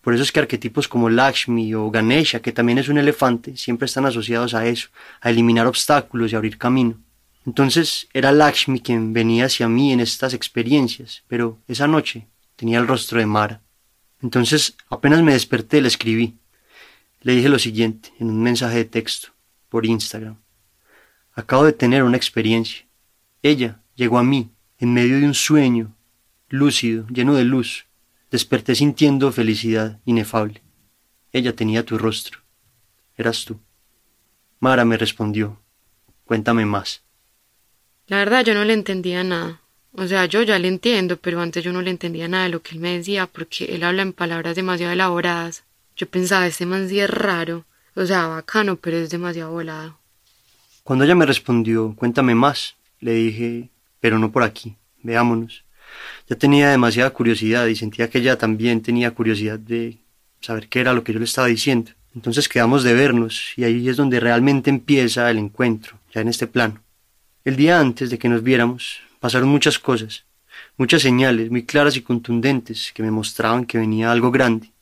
Por 0.00 0.14
eso 0.14 0.22
es 0.22 0.32
que 0.32 0.40
arquetipos 0.40 0.88
como 0.88 1.10
Lakshmi 1.10 1.74
o 1.74 1.90
Ganesha, 1.90 2.40
que 2.40 2.52
también 2.52 2.78
es 2.78 2.88
un 2.88 2.98
elefante, 2.98 3.56
siempre 3.56 3.86
están 3.86 4.06
asociados 4.06 4.54
a 4.54 4.66
eso, 4.66 4.88
a 5.20 5.30
eliminar 5.30 5.66
obstáculos 5.66 6.32
y 6.32 6.36
abrir 6.36 6.56
camino. 6.56 6.96
Entonces 7.44 8.08
era 8.12 8.32
Lakshmi 8.32 8.80
quien 8.80 9.12
venía 9.12 9.46
hacia 9.46 9.68
mí 9.68 9.92
en 9.92 10.00
estas 10.00 10.34
experiencias, 10.34 11.24
pero 11.28 11.58
esa 11.66 11.86
noche 11.86 12.26
tenía 12.56 12.78
el 12.78 12.86
rostro 12.86 13.18
de 13.18 13.26
Mara. 13.26 13.60
Entonces 14.22 14.76
apenas 14.88 15.22
me 15.22 15.32
desperté 15.32 15.80
le 15.80 15.88
escribí. 15.88 16.36
Le 17.20 17.34
dije 17.34 17.48
lo 17.48 17.58
siguiente 17.58 18.12
en 18.18 18.30
un 18.30 18.42
mensaje 18.42 18.76
de 18.76 18.84
texto 18.84 19.28
por 19.68 19.86
Instagram. 19.86 20.36
Acabo 21.34 21.64
de 21.64 21.72
tener 21.72 22.02
una 22.02 22.16
experiencia. 22.16 22.87
Ella 23.48 23.80
llegó 23.94 24.18
a 24.18 24.22
mí 24.22 24.50
en 24.78 24.92
medio 24.92 25.18
de 25.18 25.24
un 25.24 25.32
sueño, 25.32 25.96
lúcido, 26.50 27.06
lleno 27.08 27.32
de 27.32 27.44
luz. 27.44 27.86
Desperté 28.30 28.74
sintiendo 28.74 29.32
felicidad 29.32 30.00
inefable. 30.04 30.60
Ella 31.32 31.56
tenía 31.56 31.82
tu 31.82 31.96
rostro. 31.96 32.40
Eras 33.16 33.46
tú. 33.46 33.58
Mara 34.60 34.84
me 34.84 34.98
respondió. 34.98 35.62
Cuéntame 36.26 36.66
más. 36.66 37.00
La 38.06 38.18
verdad 38.18 38.44
yo 38.44 38.52
no 38.52 38.66
le 38.66 38.74
entendía 38.74 39.24
nada. 39.24 39.62
O 39.92 40.06
sea, 40.06 40.26
yo 40.26 40.42
ya 40.42 40.58
le 40.58 40.68
entiendo, 40.68 41.16
pero 41.16 41.40
antes 41.40 41.64
yo 41.64 41.72
no 41.72 41.80
le 41.80 41.90
entendía 41.90 42.28
nada 42.28 42.44
de 42.44 42.50
lo 42.50 42.60
que 42.60 42.74
él 42.74 42.80
me 42.80 42.98
decía 42.98 43.26
porque 43.26 43.64
él 43.74 43.82
habla 43.82 44.02
en 44.02 44.12
palabras 44.12 44.56
demasiado 44.56 44.92
elaboradas. 44.92 45.64
Yo 45.96 46.06
pensaba, 46.06 46.46
este 46.46 46.66
man 46.66 46.86
sí 46.90 47.00
es 47.00 47.08
raro. 47.08 47.64
O 47.96 48.04
sea, 48.04 48.26
bacano, 48.26 48.76
pero 48.76 48.98
es 48.98 49.08
demasiado 49.08 49.52
volado. 49.52 49.98
Cuando 50.84 51.06
ella 51.06 51.14
me 51.14 51.24
respondió, 51.24 51.94
cuéntame 51.96 52.34
más, 52.34 52.77
le 53.00 53.12
dije, 53.12 53.70
pero 54.00 54.18
no 54.18 54.32
por 54.32 54.42
aquí, 54.42 54.76
veámonos. 55.02 55.64
Ya 56.28 56.36
tenía 56.36 56.70
demasiada 56.70 57.10
curiosidad 57.10 57.66
y 57.66 57.76
sentía 57.76 58.10
que 58.10 58.18
ella 58.18 58.36
también 58.36 58.82
tenía 58.82 59.12
curiosidad 59.12 59.58
de 59.58 59.98
saber 60.40 60.68
qué 60.68 60.80
era 60.80 60.92
lo 60.92 61.04
que 61.04 61.12
yo 61.12 61.18
le 61.18 61.24
estaba 61.24 61.48
diciendo. 61.48 61.92
Entonces 62.14 62.48
quedamos 62.48 62.82
de 62.82 62.94
vernos 62.94 63.52
y 63.56 63.64
ahí 63.64 63.88
es 63.88 63.96
donde 63.96 64.20
realmente 64.20 64.70
empieza 64.70 65.30
el 65.30 65.38
encuentro, 65.38 65.98
ya 66.12 66.20
en 66.20 66.28
este 66.28 66.46
plano. 66.46 66.82
El 67.44 67.56
día 67.56 67.80
antes 67.80 68.10
de 68.10 68.18
que 68.18 68.28
nos 68.28 68.42
viéramos, 68.42 69.00
pasaron 69.20 69.48
muchas 69.48 69.78
cosas, 69.78 70.24
muchas 70.76 71.02
señales 71.02 71.50
muy 71.50 71.64
claras 71.64 71.96
y 71.96 72.02
contundentes 72.02 72.92
que 72.92 73.02
me 73.02 73.10
mostraban 73.10 73.64
que 73.64 73.78
venía 73.78 74.10
algo 74.10 74.30
grande. 74.30 74.72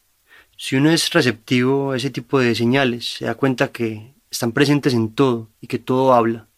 Si 0.56 0.76
uno 0.76 0.90
es 0.90 1.12
receptivo 1.12 1.92
a 1.92 1.96
ese 1.96 2.11
tipo 2.11 2.38
de 2.38 2.54
señales, 2.54 3.16
se 3.18 3.26
da 3.26 3.35
cuenta 3.35 3.68
que 3.68 4.14
están 4.30 4.52
presentes 4.52 4.94
en 4.94 5.14
todo 5.14 5.50
y 5.61 5.66
que 5.66 5.78
todo 5.78 6.14
habla, 6.14 6.49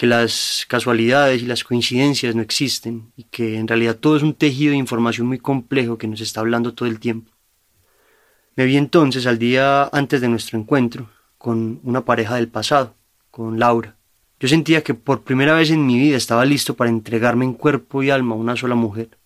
que 0.00 0.06
las 0.06 0.64
casualidades 0.66 1.42
y 1.42 1.46
las 1.46 1.62
coincidencias 1.62 2.34
no 2.34 2.40
existen 2.40 3.12
y 3.18 3.24
que 3.24 3.58
en 3.58 3.68
realidad 3.68 3.96
todo 3.96 4.16
es 4.16 4.22
un 4.22 4.32
tejido 4.32 4.70
de 4.70 4.78
información 4.78 5.26
muy 5.26 5.38
complejo 5.38 5.98
que 5.98 6.06
nos 6.06 6.22
está 6.22 6.40
hablando 6.40 6.72
todo 6.72 6.88
el 6.88 6.98
tiempo. 6.98 7.30
Me 8.56 8.64
vi 8.64 8.78
entonces 8.78 9.26
al 9.26 9.38
día 9.38 9.90
antes 9.92 10.22
de 10.22 10.28
nuestro 10.28 10.58
encuentro 10.58 11.10
con 11.36 11.80
una 11.82 12.02
pareja 12.06 12.36
del 12.36 12.48
pasado, 12.48 12.94
con 13.30 13.58
Laura. 13.58 13.96
Yo 14.38 14.48
sentía 14.48 14.82
que 14.82 14.94
por 14.94 15.20
primera 15.20 15.52
vez 15.52 15.70
en 15.70 15.84
mi 15.84 15.98
vida 15.98 16.16
estaba 16.16 16.46
listo 16.46 16.76
para 16.76 16.88
entregarme 16.88 17.44
en 17.44 17.52
cuerpo 17.52 18.02
y 18.02 18.08
alma 18.08 18.34
a 18.34 18.38
una 18.38 18.56
sola 18.56 18.76
mujer. 18.76 19.18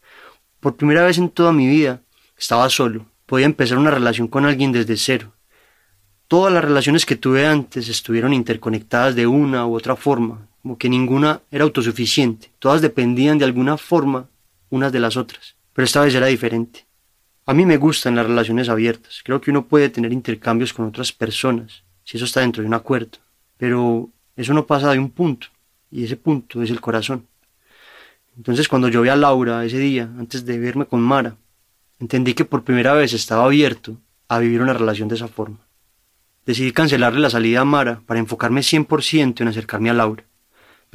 Por 0.58 0.74
primera 0.74 1.04
vez 1.04 1.18
en 1.18 1.28
toda 1.28 1.52
mi 1.52 1.68
vida 1.68 2.02
estaba 2.36 2.68
solo, 2.68 3.06
podía 3.26 3.46
empezar 3.46 3.78
una 3.78 3.92
relación 3.92 4.26
con 4.26 4.44
alguien 4.44 4.72
desde 4.72 4.96
cero. 4.96 5.34
Todas 6.26 6.52
las 6.52 6.64
relaciones 6.64 7.06
que 7.06 7.14
tuve 7.14 7.46
antes 7.46 7.88
estuvieron 7.88 8.34
interconectadas 8.34 9.14
de 9.14 9.28
una 9.28 9.68
u 9.68 9.76
otra 9.76 9.94
forma, 9.94 10.48
como 10.64 10.78
que 10.78 10.88
ninguna 10.88 11.42
era 11.50 11.64
autosuficiente, 11.64 12.50
todas 12.58 12.80
dependían 12.80 13.36
de 13.36 13.44
alguna 13.44 13.76
forma 13.76 14.30
unas 14.70 14.92
de 14.92 14.98
las 14.98 15.18
otras, 15.18 15.56
pero 15.74 15.84
esta 15.84 16.00
vez 16.00 16.14
era 16.14 16.24
diferente. 16.24 16.86
A 17.44 17.52
mí 17.52 17.66
me 17.66 17.76
gustan 17.76 18.16
las 18.16 18.26
relaciones 18.26 18.70
abiertas, 18.70 19.20
creo 19.22 19.42
que 19.42 19.50
uno 19.50 19.66
puede 19.66 19.90
tener 19.90 20.10
intercambios 20.10 20.72
con 20.72 20.86
otras 20.86 21.12
personas, 21.12 21.82
si 22.02 22.16
eso 22.16 22.24
está 22.24 22.40
dentro 22.40 22.62
de 22.62 22.68
un 22.68 22.72
acuerdo, 22.72 23.18
pero 23.58 24.08
eso 24.36 24.54
no 24.54 24.66
pasa 24.66 24.90
de 24.90 24.98
un 24.98 25.10
punto, 25.10 25.48
y 25.90 26.02
ese 26.02 26.16
punto 26.16 26.62
es 26.62 26.70
el 26.70 26.80
corazón. 26.80 27.26
Entonces 28.34 28.66
cuando 28.66 28.88
yo 28.88 29.02
vi 29.02 29.10
a 29.10 29.16
Laura 29.16 29.66
ese 29.66 29.78
día, 29.78 30.04
antes 30.18 30.46
de 30.46 30.58
verme 30.58 30.86
con 30.86 31.02
Mara, 31.02 31.36
entendí 32.00 32.32
que 32.32 32.46
por 32.46 32.64
primera 32.64 32.94
vez 32.94 33.12
estaba 33.12 33.44
abierto 33.44 33.98
a 34.28 34.38
vivir 34.38 34.62
una 34.62 34.72
relación 34.72 35.08
de 35.08 35.16
esa 35.16 35.28
forma. 35.28 35.58
Decidí 36.46 36.72
cancelarle 36.72 37.20
la 37.20 37.28
salida 37.28 37.60
a 37.60 37.64
Mara 37.66 38.00
para 38.06 38.18
enfocarme 38.18 38.62
100% 38.62 39.42
en 39.42 39.48
acercarme 39.48 39.90
a 39.90 39.92
Laura. 39.92 40.24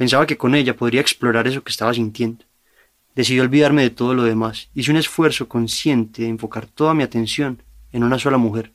Pensaba 0.00 0.26
que 0.26 0.38
con 0.38 0.54
ella 0.54 0.78
podría 0.78 1.02
explorar 1.02 1.46
eso 1.46 1.62
que 1.62 1.70
estaba 1.70 1.92
sintiendo. 1.92 2.46
Decidí 3.14 3.38
olvidarme 3.38 3.82
de 3.82 3.90
todo 3.90 4.14
lo 4.14 4.22
demás. 4.22 4.70
Hice 4.74 4.90
un 4.90 4.96
esfuerzo 4.96 5.46
consciente 5.46 6.22
de 6.22 6.28
enfocar 6.28 6.66
toda 6.66 6.94
mi 6.94 7.02
atención 7.02 7.62
en 7.92 8.02
una 8.02 8.18
sola 8.18 8.38
mujer, 8.38 8.72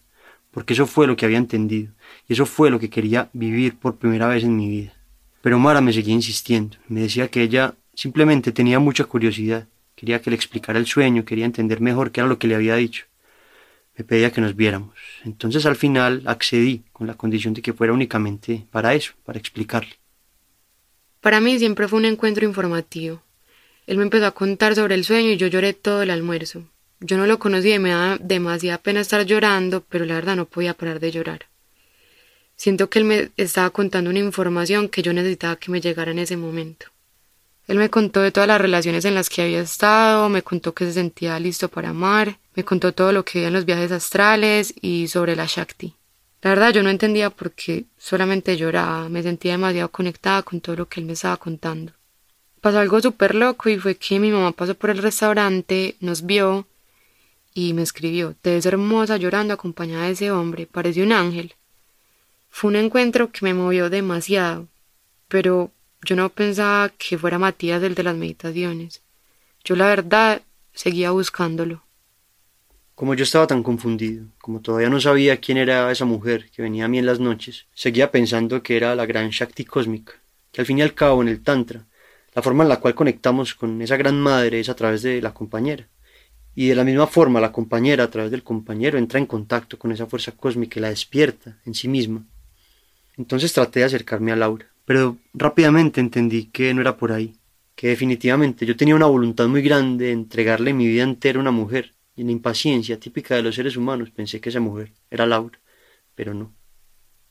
porque 0.52 0.74
eso 0.74 0.86
fue 0.86 1.08
lo 1.08 1.16
que 1.16 1.26
había 1.26 1.40
entendido, 1.40 1.92
y 2.28 2.34
eso 2.34 2.46
fue 2.46 2.70
lo 2.70 2.80
que 2.80 2.92
quería 2.92 3.32
vivir 3.34 3.76
por 3.76 3.96
primera 3.96 4.28
vez 4.28 4.44
en 4.44 4.56
mi 4.56 4.70
vida. 4.70 4.94
Pero 5.42 5.58
Mara 5.58 5.82
me 5.82 5.94
seguía 5.94 6.14
insistiendo, 6.14 6.78
me 6.90 7.02
decía 7.02 7.28
que 7.30 7.42
ella 7.42 7.74
simplemente 7.96 8.52
tenía 8.52 8.78
mucha 8.78 9.06
curiosidad, 9.06 9.68
quería 9.96 10.22
que 10.22 10.30
le 10.30 10.36
explicara 10.36 10.78
el 10.78 10.86
sueño, 10.86 11.26
quería 11.26 11.46
entender 11.46 11.82
mejor 11.82 12.12
qué 12.12 12.20
era 12.20 12.30
lo 12.30 12.38
que 12.38 12.46
le 12.48 12.54
había 12.54 12.76
dicho. 12.76 13.06
Me 13.98 14.06
pedía 14.06 14.32
que 14.32 14.42
nos 14.42 14.56
viéramos. 14.56 14.94
Entonces 15.24 15.66
al 15.66 15.76
final 15.76 16.22
accedí 16.28 16.84
con 16.94 17.08
la 17.08 17.16
condición 17.16 17.56
de 17.56 17.64
que 17.64 17.74
fuera 17.74 17.94
únicamente 17.94 18.68
para 18.70 18.94
eso, 18.94 19.14
para 19.26 19.40
explicarle. 19.40 19.96
Para 21.26 21.42
mí 21.42 21.58
siempre 21.58 21.88
fue 21.88 21.98
un 21.98 22.06
encuentro 22.06 22.46
informativo. 22.46 23.20
Él 23.88 23.98
me 23.98 24.04
empezó 24.04 24.28
a 24.28 24.36
contar 24.36 24.76
sobre 24.76 24.94
el 24.94 25.04
sueño 25.04 25.32
y 25.32 25.38
yo 25.38 25.48
lloré 25.48 25.74
todo 25.74 26.04
el 26.04 26.12
almuerzo. 26.12 26.66
Yo 27.00 27.18
no 27.18 27.26
lo 27.26 27.40
conocía 27.40 27.74
y 27.74 27.80
me 27.80 27.90
daba 27.90 28.20
demasiada 28.22 28.78
pena 28.78 29.00
estar 29.00 29.26
llorando, 29.26 29.84
pero 29.90 30.06
la 30.06 30.14
verdad 30.14 30.36
no 30.36 30.46
podía 30.46 30.76
parar 30.76 31.00
de 31.00 31.10
llorar. 31.10 31.48
Siento 32.56 32.92
que 32.92 33.00
él 33.00 33.06
me 33.06 33.32
estaba 33.38 33.72
contando 33.72 34.12
una 34.12 34.20
información 34.20 34.88
que 34.88 35.02
yo 35.02 35.14
necesitaba 35.14 35.56
que 35.56 35.72
me 35.72 35.82
llegara 35.82 36.12
en 36.12 36.20
ese 36.20 36.38
momento. 36.38 36.86
Él 37.68 37.80
me 37.80 37.90
contó 37.90 38.22
de 38.22 38.32
todas 38.32 38.48
las 38.48 38.62
relaciones 38.62 39.04
en 39.06 39.16
las 39.16 39.28
que 39.28 39.42
había 39.42 39.62
estado, 39.62 40.30
me 40.30 40.44
contó 40.44 40.76
que 40.76 40.86
se 40.86 40.94
sentía 40.94 41.40
listo 41.40 41.70
para 41.70 41.90
amar, 41.90 42.38
me 42.54 42.64
contó 42.64 42.92
todo 42.92 43.12
lo 43.12 43.26
que 43.26 43.40
veía 43.40 43.48
en 43.48 43.56
los 43.56 43.66
viajes 43.66 43.92
astrales 43.92 44.76
y 44.80 45.08
sobre 45.08 45.36
la 45.36 45.48
Shakti. 45.48 45.96
La 46.46 46.52
verdad 46.52 46.72
yo 46.72 46.84
no 46.84 46.92
entendía 46.92 47.32
por 47.32 47.52
qué 47.52 47.86
solamente 47.98 48.56
lloraba, 48.56 49.10
me 49.10 49.24
sentía 49.24 49.54
demasiado 49.54 49.90
conectada 49.90 50.44
con 50.44 50.62
todo 50.62 50.76
lo 50.76 50.88
que 50.88 51.00
él 51.00 51.08
me 51.08 51.14
estaba 51.14 51.38
contando 51.38 51.92
pasó 52.66 52.80
algo 52.80 53.00
súper 53.00 53.36
loco 53.36 53.70
y 53.70 53.78
fue 53.78 53.94
que 53.94 54.20
mi 54.20 54.32
mamá 54.32 54.52
pasó 54.52 54.74
por 54.74 54.90
el 54.90 54.98
restaurante, 54.98 55.98
nos 56.00 56.26
vio 56.26 56.66
y 57.54 57.74
me 57.74 57.84
escribió, 57.84 58.34
te 58.42 58.56
ves 58.56 58.66
hermosa 58.66 59.18
llorando 59.18 59.54
acompañada 59.54 60.06
de 60.06 60.14
ese 60.14 60.32
hombre, 60.32 60.66
parece 60.66 61.04
un 61.04 61.12
ángel. 61.12 61.54
Fue 62.50 62.72
un 62.72 62.78
encuentro 62.78 63.32
que 63.32 63.46
me 63.46 63.54
movió 63.54 63.92
demasiado, 63.92 64.68
pero 65.28 65.70
yo 66.02 66.16
no 66.16 66.30
pensaba 66.30 66.90
que 66.90 67.20
fuera 67.20 67.38
Matías 67.38 67.84
el 67.84 67.94
de 67.94 68.02
las 68.02 68.16
meditaciones. 68.16 69.04
Yo 69.64 69.76
la 69.76 69.86
verdad 69.86 70.42
seguía 70.74 71.12
buscándolo. 71.12 71.85
Como 72.96 73.14
yo 73.14 73.24
estaba 73.24 73.46
tan 73.46 73.62
confundido, 73.62 74.26
como 74.38 74.62
todavía 74.62 74.90
no 74.90 75.02
sabía 75.02 75.42
quién 75.42 75.58
era 75.58 75.92
esa 75.92 76.06
mujer 76.06 76.50
que 76.50 76.62
venía 76.62 76.86
a 76.86 76.88
mí 76.88 76.98
en 76.98 77.06
las 77.06 77.20
noches, 77.20 77.66
seguía 77.74 78.10
pensando 78.10 78.64
que 78.64 78.78
era 78.78 78.96
la 78.96 79.06
gran 79.06 79.32
Shakti 79.32 79.66
cósmica, 79.66 80.14
que 80.54 80.62
al 80.62 80.66
fin 80.66 80.80
y 80.80 80.82
al 80.82 80.94
cabo 80.94 81.22
en 81.22 81.28
el 81.28 81.44
Tantra 81.44 81.84
la 82.34 82.42
forma 82.42 82.64
en 82.64 82.70
la 82.70 82.80
cual 82.80 82.96
conectamos 82.96 83.54
con 83.54 83.82
esa 83.82 83.98
gran 83.98 84.20
madre 84.20 84.62
es 84.62 84.70
a 84.70 84.76
través 84.76 85.02
de 85.02 85.22
la 85.22 85.34
compañera. 85.34 85.88
Y 86.54 86.68
de 86.68 86.76
la 86.76 86.86
misma 86.86 87.08
forma 87.08 87.42
la 87.42 87.52
compañera 87.52 88.06
a 88.06 88.10
través 88.10 88.32
del 88.32 88.44
compañero 88.44 88.98
entra 88.98 89.20
en 89.20 89.26
contacto 89.26 89.78
con 89.78 89.92
esa 89.92 90.06
fuerza 90.06 90.32
cósmica 90.32 90.80
y 90.80 90.82
la 90.82 90.90
despierta 90.90 91.58
en 91.66 91.74
sí 91.74 91.90
misma. 91.90 92.24
Entonces 93.18 93.52
traté 93.52 93.82
de 93.82 93.86
acercarme 93.86 94.32
a 94.32 94.38
Laura, 94.38 94.68
pero 94.86 95.18
rápidamente 95.34 96.00
entendí 96.00 96.46
que 96.46 96.74
no 96.74 96.80
era 96.80 96.96
por 96.96 97.12
ahí, 97.12 97.36
que 97.76 97.90
definitivamente 97.90 98.66
yo 98.66 98.78
tenía 98.78 98.96
una 98.96 99.06
voluntad 99.06 99.48
muy 99.48 99.62
grande 99.62 100.06
de 100.06 100.12
entregarle 100.12 100.74
mi 100.74 100.88
vida 100.88 101.04
entera 101.04 101.40
a 101.40 101.42
una 101.42 101.52
mujer, 101.52 101.94
y 102.16 102.22
en 102.22 102.28
la 102.28 102.34
impaciencia 102.34 103.00
típica 103.00 103.36
de 103.36 103.44
los 103.44 103.56
seres 103.56 103.78
humanos 103.78 104.12
pensé 104.12 104.40
que 104.40 104.50
esa 104.50 104.60
mujer 104.60 104.94
era 105.10 105.26
Laura, 105.26 105.60
pero 106.16 106.34
no. 106.34 106.54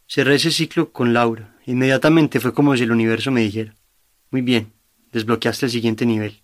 Cerré 0.07 0.35
ese 0.35 0.51
ciclo 0.51 0.93
con 0.93 1.15
Laura, 1.15 1.57
inmediatamente 1.67 2.41
fue 2.41 2.53
como 2.53 2.77
si 2.77 2.83
el 2.83 2.93
universo 2.93 3.31
me 3.31 3.41
dijera, 3.41 3.75
muy 4.31 4.43
bien, 4.43 4.73
desbloqueaste 5.13 5.67
el 5.67 5.73
siguiente 5.73 6.05
nivel. 6.05 6.43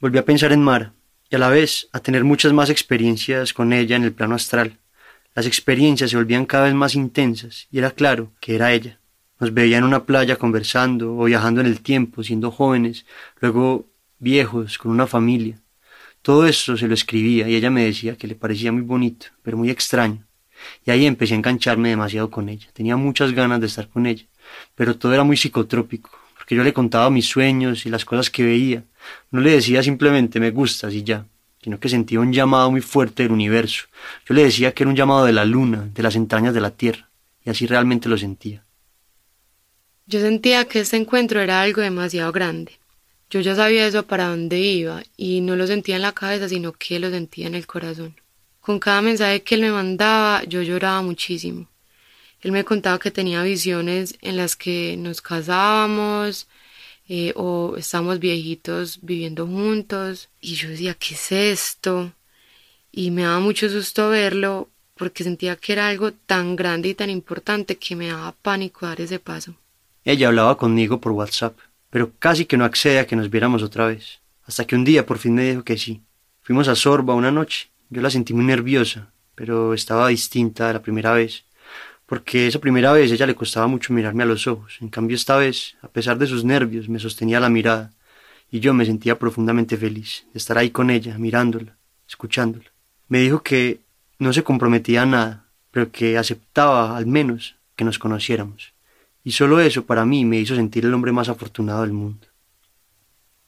Volví 0.00 0.18
a 0.18 0.24
pensar 0.24 0.52
en 0.52 0.62
Mara 0.62 0.92
y 1.30 1.36
a 1.36 1.38
la 1.38 1.48
vez 1.48 1.88
a 1.92 2.00
tener 2.00 2.22
muchas 2.22 2.52
más 2.52 2.70
experiencias 2.70 3.52
con 3.52 3.72
ella 3.72 3.96
en 3.96 4.04
el 4.04 4.12
plano 4.12 4.34
astral. 4.34 4.78
Las 5.34 5.46
experiencias 5.46 6.10
se 6.10 6.16
volvían 6.16 6.46
cada 6.46 6.64
vez 6.64 6.74
más 6.74 6.94
intensas 6.94 7.66
y 7.70 7.78
era 7.78 7.90
claro 7.90 8.32
que 8.40 8.54
era 8.54 8.72
ella. 8.72 9.00
Nos 9.40 9.52
veía 9.52 9.78
en 9.78 9.84
una 9.84 10.04
playa 10.04 10.36
conversando 10.36 11.16
o 11.16 11.24
viajando 11.24 11.60
en 11.60 11.66
el 11.66 11.80
tiempo, 11.80 12.22
siendo 12.22 12.52
jóvenes, 12.52 13.04
luego 13.40 13.86
viejos, 14.18 14.78
con 14.78 14.92
una 14.92 15.06
familia. 15.06 15.63
Todo 16.24 16.46
eso 16.46 16.76
se 16.76 16.88
lo 16.88 16.94
escribía 16.94 17.48
y 17.48 17.54
ella 17.54 17.70
me 17.70 17.84
decía 17.84 18.16
que 18.16 18.26
le 18.26 18.34
parecía 18.34 18.72
muy 18.72 18.82
bonito, 18.82 19.26
pero 19.42 19.56
muy 19.56 19.70
extraño. 19.70 20.26
Y 20.84 20.90
ahí 20.90 21.06
empecé 21.06 21.34
a 21.34 21.36
engancharme 21.36 21.90
demasiado 21.90 22.30
con 22.30 22.48
ella. 22.48 22.66
Tenía 22.72 22.96
muchas 22.96 23.32
ganas 23.32 23.60
de 23.60 23.66
estar 23.66 23.88
con 23.88 24.06
ella, 24.06 24.24
pero 24.74 24.96
todo 24.96 25.12
era 25.14 25.22
muy 25.22 25.36
psicotrópico 25.36 26.10
porque 26.44 26.56
yo 26.56 26.62
le 26.62 26.74
contaba 26.74 27.08
mis 27.08 27.26
sueños 27.26 27.86
y 27.86 27.88
las 27.88 28.04
cosas 28.04 28.28
que 28.28 28.44
veía. 28.44 28.84
No 29.30 29.40
le 29.40 29.52
decía 29.52 29.82
simplemente 29.82 30.38
me 30.38 30.50
gustas 30.50 30.92
y 30.92 31.02
ya, 31.02 31.24
sino 31.62 31.80
que 31.80 31.88
sentía 31.88 32.20
un 32.20 32.34
llamado 32.34 32.70
muy 32.70 32.82
fuerte 32.82 33.22
del 33.22 33.32
universo. 33.32 33.84
Yo 34.28 34.34
le 34.34 34.44
decía 34.44 34.72
que 34.72 34.82
era 34.82 34.90
un 34.90 34.96
llamado 34.96 35.24
de 35.24 35.32
la 35.32 35.46
luna, 35.46 35.88
de 35.94 36.02
las 36.02 36.16
entrañas 36.16 36.52
de 36.52 36.60
la 36.60 36.70
tierra, 36.70 37.08
y 37.42 37.48
así 37.48 37.66
realmente 37.66 38.10
lo 38.10 38.18
sentía. 38.18 38.62
Yo 40.04 40.20
sentía 40.20 40.66
que 40.66 40.80
este 40.80 40.98
encuentro 40.98 41.40
era 41.40 41.62
algo 41.62 41.80
demasiado 41.80 42.30
grande. 42.30 42.72
Yo 43.30 43.40
ya 43.40 43.54
sabía 43.54 43.86
eso 43.86 44.06
para 44.06 44.28
dónde 44.28 44.58
iba, 44.58 45.02
y 45.16 45.40
no 45.40 45.56
lo 45.56 45.66
sentía 45.66 45.96
en 45.96 46.02
la 46.02 46.12
cabeza, 46.12 46.48
sino 46.48 46.72
que 46.72 46.98
lo 46.98 47.10
sentía 47.10 47.46
en 47.46 47.54
el 47.54 47.66
corazón. 47.66 48.14
Con 48.60 48.78
cada 48.78 49.02
mensaje 49.02 49.42
que 49.42 49.56
él 49.56 49.62
me 49.62 49.72
mandaba, 49.72 50.44
yo 50.44 50.62
lloraba 50.62 51.02
muchísimo. 51.02 51.68
Él 52.40 52.52
me 52.52 52.64
contaba 52.64 52.98
que 52.98 53.10
tenía 53.10 53.42
visiones 53.42 54.16
en 54.20 54.36
las 54.36 54.54
que 54.54 54.96
nos 54.98 55.22
casábamos 55.22 56.46
eh, 57.08 57.32
o 57.36 57.74
estábamos 57.78 58.18
viejitos 58.18 58.98
viviendo 59.02 59.46
juntos 59.46 60.28
y 60.40 60.54
yo 60.54 60.68
decía, 60.68 60.94
¿qué 60.94 61.14
es 61.14 61.32
esto? 61.32 62.12
Y 62.92 63.10
me 63.10 63.22
daba 63.22 63.40
mucho 63.40 63.68
susto 63.68 64.10
verlo 64.10 64.68
porque 64.94 65.24
sentía 65.24 65.56
que 65.56 65.72
era 65.72 65.88
algo 65.88 66.12
tan 66.12 66.54
grande 66.54 66.90
y 66.90 66.94
tan 66.94 67.10
importante 67.10 67.76
que 67.76 67.96
me 67.96 68.08
daba 68.08 68.32
pánico 68.32 68.86
dar 68.86 69.00
ese 69.00 69.18
paso. 69.18 69.54
Ella 70.04 70.28
hablaba 70.28 70.56
conmigo 70.56 71.00
por 71.00 71.12
WhatsApp, 71.12 71.58
pero 71.94 72.10
casi 72.18 72.44
que 72.44 72.56
no 72.56 72.64
accede 72.64 72.98
a 72.98 73.06
que 73.06 73.14
nos 73.14 73.30
viéramos 73.30 73.62
otra 73.62 73.86
vez, 73.86 74.18
hasta 74.46 74.64
que 74.64 74.74
un 74.74 74.82
día 74.84 75.06
por 75.06 75.18
fin 75.18 75.32
me 75.32 75.48
dijo 75.48 75.62
que 75.62 75.78
sí. 75.78 76.02
Fuimos 76.42 76.66
a 76.66 76.74
Sorba 76.74 77.14
una 77.14 77.30
noche. 77.30 77.68
Yo 77.88 78.02
la 78.02 78.10
sentí 78.10 78.34
muy 78.34 78.44
nerviosa, 78.44 79.12
pero 79.36 79.74
estaba 79.74 80.08
distinta 80.08 80.66
de 80.66 80.72
la 80.72 80.82
primera 80.82 81.12
vez 81.12 81.44
porque 82.06 82.48
esa 82.48 82.58
primera 82.58 82.92
vez 82.92 83.12
ella 83.12 83.28
le 83.28 83.36
costaba 83.36 83.68
mucho 83.68 83.92
mirarme 83.92 84.24
a 84.24 84.26
los 84.26 84.48
ojos. 84.48 84.78
En 84.80 84.88
cambio 84.88 85.14
esta 85.14 85.36
vez, 85.36 85.76
a 85.82 85.88
pesar 85.88 86.18
de 86.18 86.26
sus 86.26 86.44
nervios, 86.44 86.88
me 86.88 86.98
sostenía 86.98 87.38
la 87.38 87.48
mirada, 87.48 87.92
y 88.50 88.58
yo 88.58 88.74
me 88.74 88.84
sentía 88.84 89.16
profundamente 89.16 89.76
feliz 89.76 90.26
de 90.32 90.38
estar 90.38 90.58
ahí 90.58 90.70
con 90.70 90.90
ella, 90.90 91.16
mirándola, 91.16 91.76
escuchándola. 92.08 92.72
Me 93.08 93.20
dijo 93.20 93.44
que 93.44 93.80
no 94.18 94.32
se 94.32 94.42
comprometía 94.42 95.02
a 95.02 95.06
nada, 95.06 95.44
pero 95.70 95.92
que 95.92 96.18
aceptaba 96.18 96.96
al 96.96 97.06
menos 97.06 97.54
que 97.76 97.84
nos 97.84 98.00
conociéramos. 98.00 98.73
Y 99.24 99.32
solo 99.32 99.58
eso 99.60 99.86
para 99.86 100.04
mí 100.04 100.24
me 100.24 100.38
hizo 100.38 100.54
sentir 100.54 100.84
el 100.84 100.94
hombre 100.94 101.10
más 101.10 101.28
afortunado 101.28 101.82
del 101.82 101.92
mundo. 101.92 102.26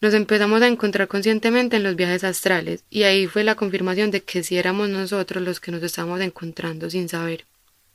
Nos 0.00 0.14
empezamos 0.14 0.60
a 0.62 0.68
encontrar 0.68 1.08
conscientemente 1.08 1.76
en 1.76 1.82
los 1.82 1.96
viajes 1.96 2.24
astrales, 2.24 2.84
y 2.90 3.04
ahí 3.04 3.26
fue 3.26 3.44
la 3.44 3.54
confirmación 3.54 4.10
de 4.10 4.22
que 4.22 4.42
si 4.42 4.56
éramos 4.56 4.88
nosotros 4.88 5.42
los 5.42 5.60
que 5.60 5.72
nos 5.72 5.82
estábamos 5.82 6.20
encontrando 6.20 6.90
sin 6.90 7.08
saber. 7.08 7.44